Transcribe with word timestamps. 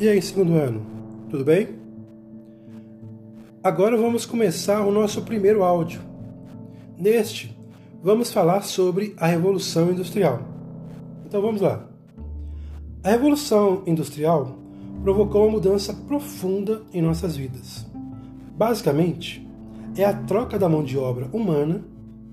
E 0.00 0.08
aí, 0.08 0.22
segundo 0.22 0.54
ano, 0.54 0.80
tudo 1.28 1.44
bem? 1.44 1.68
Agora 3.62 3.98
vamos 3.98 4.24
começar 4.24 4.80
o 4.80 4.90
nosso 4.90 5.20
primeiro 5.20 5.62
áudio. 5.62 6.00
Neste, 6.96 7.54
vamos 8.02 8.32
falar 8.32 8.62
sobre 8.62 9.14
a 9.18 9.26
Revolução 9.26 9.90
Industrial. 9.90 10.40
Então 11.26 11.42
vamos 11.42 11.60
lá. 11.60 11.86
A 13.04 13.10
Revolução 13.10 13.82
Industrial 13.86 14.56
provocou 15.02 15.42
uma 15.42 15.52
mudança 15.52 15.92
profunda 15.92 16.80
em 16.94 17.02
nossas 17.02 17.36
vidas. 17.36 17.84
Basicamente, 18.56 19.46
é 19.94 20.06
a 20.06 20.14
troca 20.14 20.58
da 20.58 20.66
mão 20.66 20.82
de 20.82 20.96
obra 20.96 21.28
humana 21.30 21.84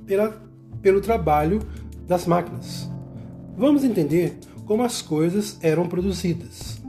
pela, 0.06 0.42
pelo 0.82 1.02
trabalho 1.02 1.60
das 2.08 2.26
máquinas. 2.26 2.90
Vamos 3.58 3.84
entender 3.84 4.38
como 4.66 4.84
as 4.84 5.02
coisas 5.02 5.60
eram 5.62 5.86
produzidas. 5.86 6.87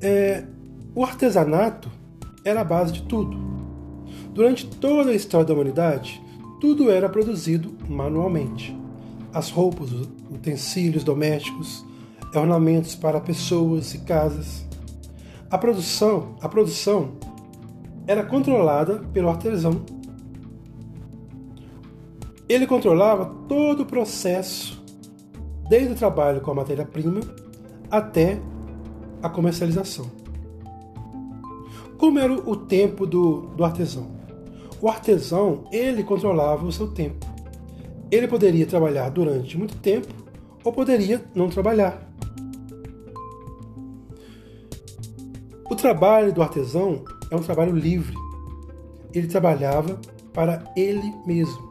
É, 0.00 0.44
o 0.94 1.04
artesanato 1.04 1.90
era 2.44 2.60
a 2.60 2.64
base 2.64 2.92
de 2.92 3.02
tudo. 3.02 3.36
Durante 4.32 4.66
toda 4.66 5.10
a 5.10 5.14
história 5.14 5.46
da 5.46 5.54
humanidade, 5.54 6.22
tudo 6.60 6.90
era 6.90 7.08
produzido 7.08 7.72
manualmente. 7.88 8.76
As 9.32 9.50
roupas, 9.50 9.90
utensílios 10.30 11.04
domésticos, 11.04 11.84
ornamentos 12.34 12.94
para 12.94 13.20
pessoas 13.20 13.94
e 13.94 13.98
casas. 13.98 14.66
A 15.50 15.58
produção, 15.58 16.36
a 16.40 16.48
produção 16.48 17.12
era 18.06 18.22
controlada 18.22 19.00
pelo 19.12 19.28
artesão. 19.28 19.82
Ele 22.48 22.66
controlava 22.66 23.26
todo 23.48 23.82
o 23.82 23.86
processo, 23.86 24.82
desde 25.68 25.92
o 25.92 25.96
trabalho 25.96 26.40
com 26.40 26.50
a 26.50 26.54
matéria-prima 26.54 27.20
até 27.90 28.40
a 29.22 29.28
comercialização. 29.28 30.10
Como 31.96 32.18
era 32.18 32.32
o 32.32 32.56
tempo 32.56 33.06
do, 33.06 33.40
do 33.56 33.64
artesão? 33.64 34.08
O 34.80 34.88
artesão, 34.88 35.64
ele 35.72 36.04
controlava 36.04 36.64
o 36.64 36.70
seu 36.70 36.88
tempo. 36.88 37.26
Ele 38.10 38.28
poderia 38.28 38.66
trabalhar 38.66 39.10
durante 39.10 39.58
muito 39.58 39.76
tempo 39.78 40.06
ou 40.62 40.72
poderia 40.72 41.24
não 41.34 41.48
trabalhar. 41.48 42.08
O 45.68 45.74
trabalho 45.74 46.32
do 46.32 46.40
artesão 46.40 47.04
é 47.30 47.36
um 47.36 47.42
trabalho 47.42 47.74
livre. 47.74 48.14
Ele 49.12 49.26
trabalhava 49.26 50.00
para 50.32 50.64
ele 50.76 51.12
mesmo. 51.26 51.68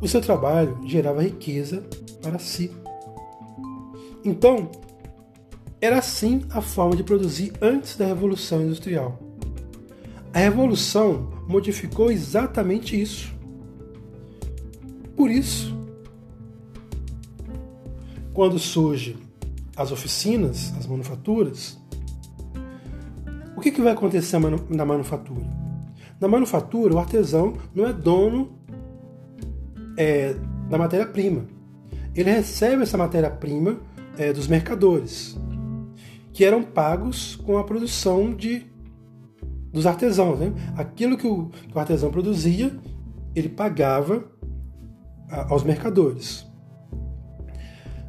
O 0.00 0.06
seu 0.06 0.20
trabalho 0.20 0.78
gerava 0.86 1.22
riqueza 1.22 1.84
para 2.22 2.38
si. 2.38 2.70
Então, 4.24 4.70
era 5.80 5.98
assim 5.98 6.42
a 6.50 6.60
forma 6.60 6.96
de 6.96 7.04
produzir 7.04 7.52
antes 7.62 7.96
da 7.96 8.06
Revolução 8.06 8.62
Industrial. 8.62 9.18
A 10.32 10.38
Revolução 10.38 11.30
modificou 11.48 12.10
exatamente 12.10 13.00
isso. 13.00 13.34
Por 15.16 15.30
isso, 15.30 15.76
quando 18.32 18.58
surgem 18.58 19.16
as 19.76 19.92
oficinas, 19.92 20.72
as 20.76 20.86
manufaturas, 20.86 21.78
o 23.56 23.60
que, 23.60 23.70
que 23.70 23.80
vai 23.80 23.92
acontecer 23.92 24.38
na 24.68 24.84
manufatura? 24.84 25.46
Na 26.20 26.28
manufatura, 26.28 26.94
o 26.94 26.98
artesão 26.98 27.54
não 27.74 27.86
é 27.86 27.92
dono 27.92 28.52
é, 29.96 30.34
da 30.68 30.76
matéria-prima. 30.76 31.46
Ele 32.14 32.30
recebe 32.30 32.82
essa 32.82 32.96
matéria-prima 32.98 33.78
é, 34.16 34.32
dos 34.32 34.48
mercadores 34.48 35.36
que 36.38 36.44
eram 36.44 36.62
pagos 36.62 37.34
com 37.34 37.58
a 37.58 37.64
produção 37.64 38.32
de 38.32 38.64
dos 39.72 39.86
artesãos. 39.86 40.38
Né? 40.38 40.52
Aquilo 40.76 41.18
que 41.18 41.26
o, 41.26 41.46
que 41.46 41.76
o 41.76 41.80
artesão 41.80 42.12
produzia, 42.12 42.78
ele 43.34 43.48
pagava 43.48 44.24
a, 45.28 45.52
aos 45.52 45.64
mercadores. 45.64 46.46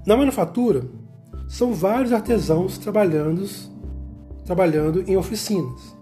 Na 0.05 0.15
manufatura, 0.15 0.83
são 1.47 1.73
vários 1.73 2.13
artesãos 2.13 2.77
trabalhando, 2.77 3.47
trabalhando 4.45 5.01
em 5.09 5.17
oficinas. 5.17 5.97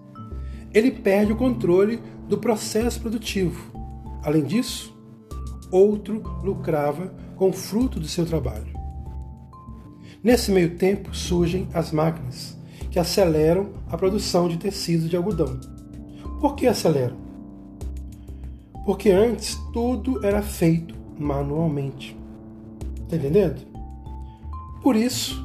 Ele 0.74 0.92
perde 0.92 1.32
o 1.32 1.38
controle 1.38 2.02
do 2.28 2.38
processo 2.38 3.00
produtivo. 3.00 3.72
Além 4.22 4.44
disso, 4.44 4.94
outro 5.72 6.22
lucrava 6.44 7.08
com 7.38 7.48
o 7.48 7.54
fruto 7.54 8.02
do 8.02 8.08
seu 8.10 8.26
trabalho. 8.26 8.77
Nesse 10.24 10.52
meio 10.52 10.76
tempo 10.76 11.16
surgem 11.16 11.68
as 11.74 11.92
máquinas, 11.92 12.58
que 12.90 13.00
aceleram 13.00 13.70
a 13.90 13.98
produção 13.98 14.48
de 14.48 14.58
tecidos 14.58 15.10
de 15.10 15.16
algodão. 15.16 15.60
Por 16.42 16.56
que 16.56 16.68
aceleram? 16.68 17.18
Porque 18.86 19.12
antes 19.12 19.56
tudo 19.74 20.26
era 20.26 20.42
feito 20.42 20.96
manualmente. 21.18 22.18
Está 23.04 23.16
entendendo? 23.16 23.62
Por 24.82 24.96
isso 24.96 25.44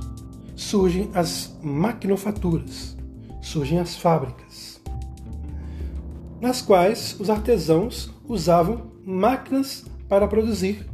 surgem 0.55 1.11
as 1.15 1.57
maquinofaturas, 1.63 2.97
surgem 3.41 3.79
as 3.79 3.97
fábricas, 3.97 4.81
nas 6.41 6.63
quais 6.63 7.17
os 7.19 7.29
artesãos 7.29 8.13
usavam 8.29 8.93
máquinas 9.05 9.85
para 10.09 10.29
produzir 10.29 10.87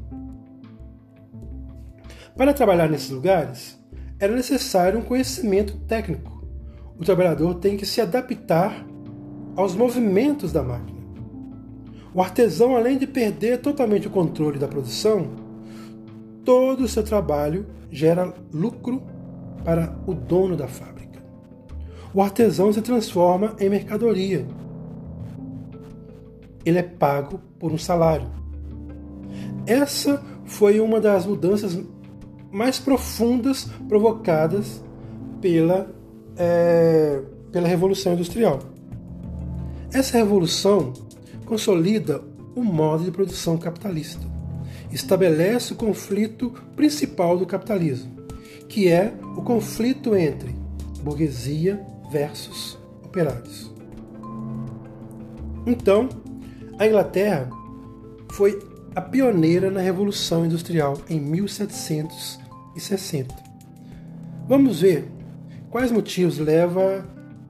para 2.38 2.54
trabalhar 2.54 2.88
nesses 2.88 3.10
lugares, 3.10 3.76
era 4.20 4.32
necessário 4.32 5.00
um 5.00 5.02
conhecimento 5.02 5.76
técnico. 5.88 6.40
O 6.96 7.04
trabalhador 7.04 7.56
tem 7.56 7.76
que 7.76 7.84
se 7.84 8.00
adaptar 8.00 8.86
aos 9.56 9.74
movimentos 9.74 10.52
da 10.52 10.62
máquina. 10.62 11.00
O 12.14 12.22
artesão, 12.22 12.76
além 12.76 12.96
de 12.96 13.08
perder 13.08 13.58
totalmente 13.58 14.06
o 14.06 14.10
controle 14.10 14.56
da 14.56 14.68
produção, 14.68 15.32
todo 16.44 16.84
o 16.84 16.88
seu 16.88 17.02
trabalho 17.02 17.66
gera 17.90 18.32
lucro 18.52 19.02
para 19.64 19.98
o 20.06 20.14
dono 20.14 20.56
da 20.56 20.68
fábrica. 20.68 21.20
O 22.14 22.22
artesão 22.22 22.72
se 22.72 22.80
transforma 22.80 23.56
em 23.58 23.68
mercadoria. 23.68 24.46
Ele 26.64 26.78
é 26.78 26.84
pago 26.84 27.40
por 27.58 27.72
um 27.72 27.78
salário. 27.78 28.30
Essa 29.66 30.22
foi 30.44 30.78
uma 30.78 31.00
das 31.00 31.26
mudanças 31.26 31.76
mais 32.50 32.78
profundas 32.78 33.68
provocadas 33.88 34.82
pela, 35.40 35.90
é, 36.36 37.20
pela 37.52 37.68
Revolução 37.68 38.14
Industrial. 38.14 38.58
Essa 39.92 40.18
revolução 40.18 40.92
consolida 41.46 42.22
o 42.54 42.62
modo 42.62 43.04
de 43.04 43.10
produção 43.10 43.56
capitalista, 43.56 44.26
estabelece 44.90 45.72
o 45.72 45.76
conflito 45.76 46.50
principal 46.74 47.38
do 47.38 47.46
capitalismo, 47.46 48.10
que 48.68 48.88
é 48.88 49.14
o 49.36 49.42
conflito 49.42 50.16
entre 50.16 50.54
burguesia 51.02 51.80
versus 52.10 52.78
operários. 53.04 53.72
Então, 55.66 56.08
a 56.78 56.86
Inglaterra 56.86 57.48
foi 58.32 58.58
a 58.98 59.00
pioneira 59.00 59.70
na 59.70 59.80
Revolução 59.80 60.44
Industrial 60.44 60.98
em 61.08 61.18
1760. 61.20 63.32
Vamos 64.48 64.80
ver 64.80 65.08
quais 65.70 65.92
motivos 65.92 66.38
levam 66.38 67.04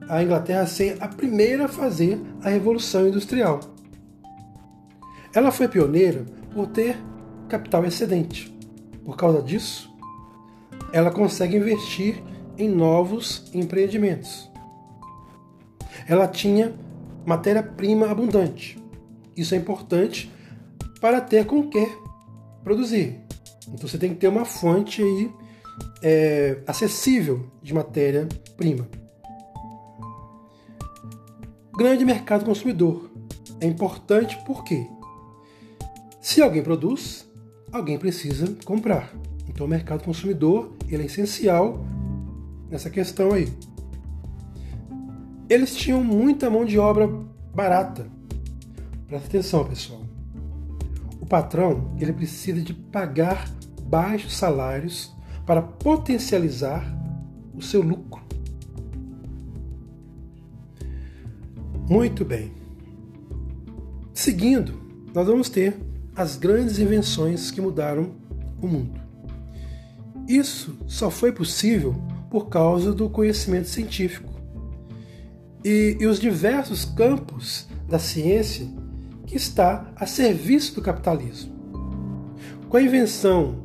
a 0.07 0.21
Inglaterra 0.21 0.61
a 0.61 0.67
ser 0.67 1.01
a 1.01 1.07
primeira 1.07 1.65
a 1.65 1.67
fazer 1.67 2.21
a 2.43 2.49
Revolução 2.49 3.07
Industrial. 3.07 3.61
Ela 5.33 5.51
foi 5.51 5.67
pioneira 5.67 6.23
por 6.53 6.67
ter 6.67 6.95
capital 7.47 7.83
excedente. 7.83 8.55
Por 9.03 9.17
causa 9.17 9.41
disso, 9.41 9.91
ela 10.93 11.09
consegue 11.09 11.57
investir 11.57 12.21
em 12.59 12.69
novos 12.69 13.49
empreendimentos. 13.55 14.51
Ela 16.07 16.27
tinha 16.27 16.75
matéria-prima 17.25 18.07
abundante. 18.07 18.77
Isso 19.35 19.55
é 19.55 19.57
importante 19.57 20.31
para 20.99 21.21
ter 21.21 21.45
com 21.45 21.69
que 21.69 21.87
produzir. 22.63 23.19
Então 23.67 23.87
você 23.87 23.97
tem 23.97 24.09
que 24.09 24.19
ter 24.19 24.27
uma 24.27 24.45
fonte 24.45 25.01
aí 25.01 25.31
é, 26.01 26.61
acessível 26.67 27.45
de 27.61 27.73
matéria-prima. 27.73 28.87
Grande 31.77 32.03
mercado 32.03 32.43
consumidor. 32.43 33.09
É 33.61 33.65
importante 33.65 34.37
porque 34.45 34.85
se 36.21 36.41
alguém 36.41 36.61
produz, 36.61 37.27
alguém 37.71 37.97
precisa 37.97 38.55
comprar. 38.65 39.13
Então 39.47 39.65
o 39.65 39.69
mercado 39.69 40.03
consumidor 40.03 40.73
ele 40.87 41.03
é 41.03 41.05
essencial 41.05 41.85
nessa 42.69 42.89
questão 42.89 43.31
aí. 43.31 43.51
Eles 45.49 45.75
tinham 45.75 46.03
muita 46.03 46.49
mão 46.49 46.65
de 46.65 46.77
obra 46.77 47.07
barata. 47.53 48.07
Presta 49.07 49.27
atenção, 49.27 49.65
pessoal 49.65 50.08
patrão 51.29 51.95
ele 51.99 52.11
precisa 52.11 52.59
de 52.59 52.73
pagar 52.73 53.47
baixos 53.83 54.35
salários 54.35 55.15
para 55.45 55.61
potencializar 55.61 56.83
o 57.53 57.61
seu 57.61 57.81
lucro. 57.81 58.21
Muito 61.87 62.25
bem. 62.25 62.51
Seguindo, 64.13 64.79
nós 65.13 65.25
vamos 65.25 65.49
ter 65.49 65.77
as 66.15 66.35
grandes 66.35 66.77
invenções 66.77 67.49
que 67.51 67.61
mudaram 67.61 68.11
o 68.61 68.67
mundo. 68.67 68.99
Isso 70.27 70.77
só 70.85 71.09
foi 71.09 71.31
possível 71.31 71.95
por 72.29 72.49
causa 72.49 72.93
do 72.93 73.09
conhecimento 73.09 73.69
científico 73.69 74.29
e, 75.63 75.97
e 75.99 76.05
os 76.05 76.19
diversos 76.19 76.85
campos 76.85 77.67
da 77.87 77.97
ciência 77.97 78.67
que 79.29 79.37
está 79.37 79.85
a 79.95 80.07
serviço 80.07 80.73
do 80.73 80.81
capitalismo. 80.81 81.53
Com 82.67 82.77
a 82.77 82.81
invenção 82.81 83.59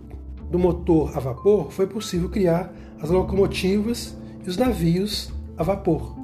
do 0.50 0.58
motor 0.58 1.16
a 1.16 1.20
vapor, 1.20 1.72
foi 1.72 1.86
possível 1.86 2.28
criar 2.28 2.70
as 3.00 3.08
locomotivas 3.08 4.14
e 4.44 4.48
os 4.50 4.58
navios 4.58 5.32
a 5.56 5.62
vapor. 5.62 6.14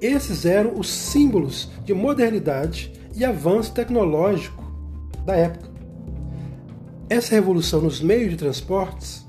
Esses 0.00 0.44
eram 0.44 0.78
os 0.78 0.88
símbolos 0.88 1.70
de 1.84 1.92
modernidade 1.92 2.92
e 3.16 3.24
avanço 3.24 3.74
tecnológico 3.74 4.62
da 5.26 5.34
época. 5.34 5.68
Essa 7.10 7.34
revolução 7.34 7.80
nos 7.82 8.00
meios 8.00 8.30
de 8.30 8.36
transportes 8.36 9.26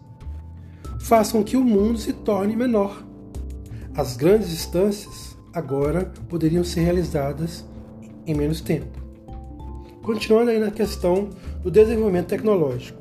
faz 1.00 1.32
com 1.32 1.44
que 1.44 1.58
o 1.58 1.64
mundo 1.64 1.98
se 1.98 2.14
torne 2.14 2.56
menor. 2.56 3.04
As 3.96 4.16
grandes 4.16 4.50
distâncias 4.50 5.36
agora 5.52 6.14
poderiam 6.30 6.64
ser 6.64 6.82
realizadas 6.82 7.66
em 8.28 8.36
menos 8.36 8.62
tempo. 8.62 9.03
Continuando 10.04 10.52
aí 10.52 10.60
na 10.60 10.70
questão 10.70 11.30
do 11.64 11.72
desenvolvimento 11.72 12.28
tecnológico. 12.28 13.00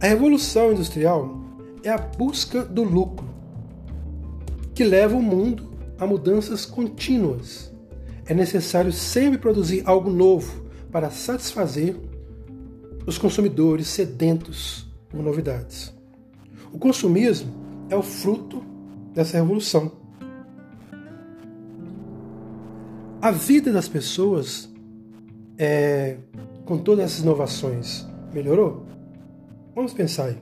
A 0.00 0.06
revolução 0.06 0.72
industrial 0.72 1.38
é 1.84 1.90
a 1.90 1.98
busca 1.98 2.64
do 2.64 2.82
lucro, 2.82 3.26
que 4.74 4.82
leva 4.82 5.14
o 5.14 5.22
mundo 5.22 5.76
a 5.98 6.06
mudanças 6.06 6.64
contínuas. 6.64 7.70
É 8.24 8.32
necessário 8.32 8.92
sempre 8.92 9.38
produzir 9.38 9.82
algo 9.84 10.10
novo 10.10 10.64
para 10.90 11.10
satisfazer 11.10 11.94
os 13.06 13.18
consumidores 13.18 13.86
sedentos 13.86 14.86
por 15.10 15.22
novidades. 15.22 15.94
O 16.72 16.78
consumismo 16.78 17.52
é 17.90 17.96
o 17.96 18.02
fruto 18.02 18.64
dessa 19.12 19.36
revolução. 19.36 19.92
A 23.20 23.30
vida 23.30 23.70
das 23.70 23.86
pessoas, 23.86 24.74
é, 25.58 26.16
com 26.64 26.78
todas 26.78 27.04
essas 27.04 27.20
inovações, 27.20 28.06
melhorou? 28.32 28.86
Vamos 29.74 29.92
pensar 29.92 30.26
aí. 30.26 30.38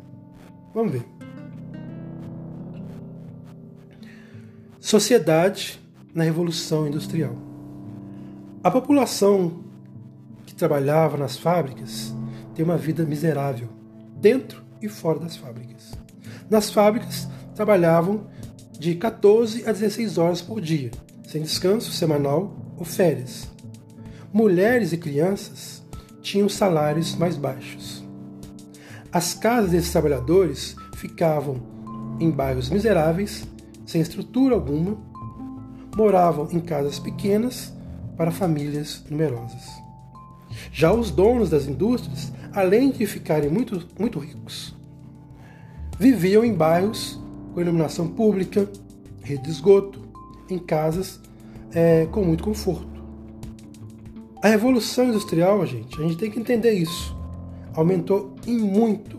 Vamos 0.75 0.93
ver. 0.93 1.05
Sociedade 4.81 5.81
na 6.15 6.25
Revolução 6.25 6.87
Industrial. 6.87 7.35
A 8.63 8.71
população 8.71 9.65
que 10.47 10.55
trabalhava 10.55 11.17
nas 11.17 11.37
fábricas 11.37 12.15
tem 12.55 12.65
uma 12.65 12.77
vida 12.77 13.05
miserável, 13.05 13.69
dentro 14.17 14.63
e 14.81 14.89
fora 14.89 15.19
das 15.19 15.37
fábricas. 15.37 15.93
Nas 16.49 16.71
fábricas, 16.71 17.29
trabalhavam 17.55 18.27
de 18.79 18.95
14 18.95 19.69
a 19.69 19.73
16 19.73 20.19
horas 20.19 20.43
por 20.43 20.61
dia, 20.61 20.91
sem 21.27 21.43
descanso 21.43 21.91
semanal 21.93 22.57
ou 22.77 22.85
férias. 22.85 23.54
Mulheres 24.37 24.93
e 24.93 24.97
crianças 24.97 25.81
tinham 26.21 26.49
salários 26.49 27.15
mais 27.15 27.37
baixos. 27.37 28.05
As 29.13 29.33
casas 29.33 29.71
desses 29.71 29.93
trabalhadores 29.93 30.75
ficavam 30.97 31.63
em 32.19 32.33
bairros 32.33 32.69
miseráveis, 32.69 33.47
sem 33.87 34.01
estrutura 34.01 34.57
alguma, 34.57 34.99
moravam 35.97 36.49
em 36.51 36.59
casas 36.59 36.99
pequenas 36.99 37.73
para 38.17 38.33
famílias 38.33 39.05
numerosas. 39.09 39.71
Já 40.73 40.93
os 40.93 41.13
donos 41.13 41.51
das 41.51 41.69
indústrias, 41.69 42.33
além 42.53 42.91
de 42.91 43.07
ficarem 43.07 43.49
muito, 43.49 43.87
muito 43.97 44.19
ricos, 44.19 44.75
viviam 45.97 46.45
em 46.45 46.53
bairros 46.53 47.21
com 47.55 47.61
iluminação 47.61 48.09
pública, 48.09 48.69
rede 49.23 49.45
de 49.45 49.51
esgoto, 49.51 50.01
em 50.51 50.59
casas 50.59 51.21
é, 51.71 52.07
com 52.07 52.25
muito 52.25 52.43
conforto. 52.43 52.94
A 54.45 54.49
revolução 54.49 55.07
industrial, 55.07 55.65
gente, 55.65 55.99
a 55.99 56.03
gente 56.03 56.19
tem 56.19 56.31
que 56.31 56.39
entender 56.39 56.75
isso 56.75 57.17
aumentou 57.75 58.37
em 58.47 58.59
muito 58.59 59.19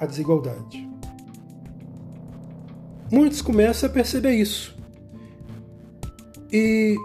a 0.00 0.06
desigualdade. 0.06 0.88
Muitos 3.10 3.42
começam 3.42 3.88
a 3.88 3.92
perceber 3.92 4.34
isso 4.36 4.76
e, 6.52 6.96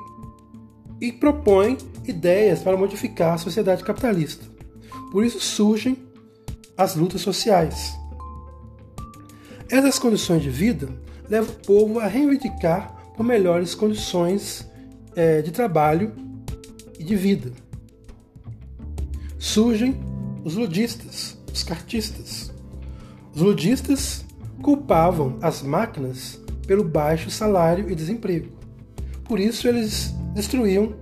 e 1.01 1.12
propõem 1.12 1.75
ideias 2.06 2.62
para 2.62 2.78
modificar 2.78 3.34
a 3.34 3.38
sociedade 3.40 3.84
capitalista. 3.84 4.46
Por 5.12 5.25
isso 5.25 5.40
surgem 5.40 5.98
as 6.78 6.96
lutas 6.96 7.22
sociais. 7.22 7.98
Essas 9.69 9.98
condições 9.98 10.44
de 10.44 10.51
vida 10.51 10.88
levam 11.28 11.50
o 11.50 11.66
povo 11.66 12.00
a 12.00 12.06
reivindicar 12.06 12.96
por 13.18 13.24
melhores 13.24 13.75
condições 13.75 14.69
é, 15.16 15.42
de 15.42 15.51
trabalho 15.51 16.29
de 17.10 17.16
vida. 17.16 17.52
Surgem 19.40 19.96
os 20.44 20.54
ludistas, 20.54 21.38
os 21.52 21.64
cartistas. 21.64 22.54
Os 23.34 23.42
ludistas 23.42 24.24
culpavam 24.62 25.38
as 25.42 25.64
máquinas 25.64 26.40
pelo 26.68 26.84
baixo 26.84 27.32
salário 27.32 27.90
e 27.90 27.96
desemprego. 27.96 28.52
Por 29.24 29.40
isso 29.40 29.68
eles 29.68 30.14
destruíam 30.36 30.94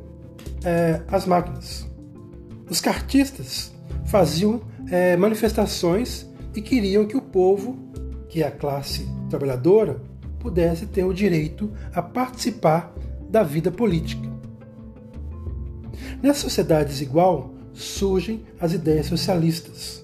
é, 0.63 1.01
as 1.09 1.25
máquinas. 1.25 1.85
Os 2.69 2.79
cartistas 2.79 3.73
faziam 4.05 4.61
é, 4.89 5.17
manifestações 5.17 6.25
e 6.55 6.61
queriam 6.61 7.05
que 7.05 7.17
o 7.17 7.21
povo, 7.21 7.77
que 8.29 8.41
é 8.41 8.47
a 8.47 8.51
classe 8.51 9.05
trabalhadora, 9.29 10.01
pudesse 10.39 10.85
ter 10.85 11.03
o 11.03 11.13
direito 11.13 11.69
a 11.93 12.01
participar 12.01 12.93
da 13.29 13.43
vida 13.43 13.69
política. 13.71 14.26
Nessa 16.21 16.41
sociedade 16.41 16.89
desigual, 16.89 17.53
surgem 17.73 18.43
as 18.59 18.73
ideias 18.73 19.05
socialistas, 19.05 20.03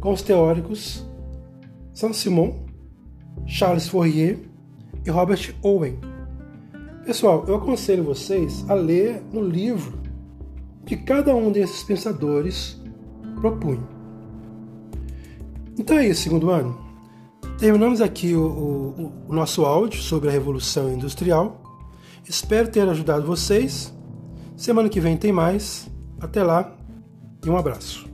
com 0.00 0.12
os 0.12 0.20
teóricos 0.20 1.04
Saint-Simon, 1.94 2.66
Charles 3.46 3.88
Fourier 3.88 4.38
e 5.06 5.10
Robert 5.10 5.54
Owen. 5.62 5.98
Pessoal, 7.06 7.44
eu 7.46 7.54
aconselho 7.54 8.02
vocês 8.02 8.64
a 8.68 8.74
ler 8.74 9.22
no 9.32 9.42
livro 9.42 9.98
que 10.84 10.96
cada 10.96 11.34
um 11.34 11.50
desses 11.52 11.82
pensadores 11.82 12.80
propunha. 13.40 13.86
Então 15.78 15.96
é 15.98 16.08
isso, 16.08 16.22
segundo 16.22 16.50
ano. 16.50 16.78
Terminamos 17.58 18.00
aqui 18.00 18.34
o, 18.34 18.44
o, 18.46 19.12
o 19.28 19.34
nosso 19.34 19.64
áudio 19.64 20.02
sobre 20.02 20.28
a 20.28 20.32
Revolução 20.32 20.92
Industrial. 20.92 21.62
Espero 22.28 22.68
ter 22.68 22.88
ajudado 22.88 23.26
vocês. 23.26 23.93
Semana 24.56 24.88
que 24.88 25.00
vem 25.00 25.16
tem 25.16 25.32
mais. 25.32 25.90
Até 26.20 26.42
lá 26.42 26.74
e 27.44 27.50
um 27.50 27.56
abraço. 27.56 28.13